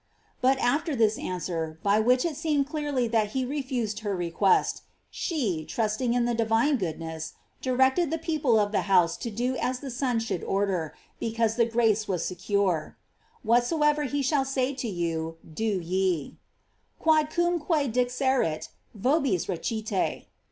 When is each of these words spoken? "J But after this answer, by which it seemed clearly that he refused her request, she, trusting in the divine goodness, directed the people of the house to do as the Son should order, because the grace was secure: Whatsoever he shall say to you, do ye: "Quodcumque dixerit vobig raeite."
"J 0.01 0.09
But 0.41 0.57
after 0.57 0.95
this 0.95 1.19
answer, 1.19 1.77
by 1.83 1.99
which 1.99 2.25
it 2.25 2.35
seemed 2.35 2.65
clearly 2.67 3.07
that 3.09 3.33
he 3.33 3.45
refused 3.45 3.99
her 3.99 4.15
request, 4.15 4.81
she, 5.11 5.63
trusting 5.63 6.15
in 6.15 6.25
the 6.25 6.33
divine 6.33 6.77
goodness, 6.77 7.33
directed 7.61 8.09
the 8.09 8.17
people 8.17 8.57
of 8.57 8.71
the 8.71 8.81
house 8.89 9.15
to 9.17 9.29
do 9.29 9.55
as 9.57 9.79
the 9.79 9.91
Son 9.91 10.17
should 10.17 10.43
order, 10.43 10.95
because 11.19 11.55
the 11.55 11.67
grace 11.67 12.07
was 12.07 12.25
secure: 12.25 12.97
Whatsoever 13.43 14.05
he 14.05 14.23
shall 14.23 14.43
say 14.43 14.73
to 14.73 14.87
you, 14.87 15.37
do 15.53 15.63
ye: 15.79 16.39
"Quodcumque 16.99 17.93
dixerit 17.93 18.69
vobig 18.97 19.45
raeite." 19.45 20.25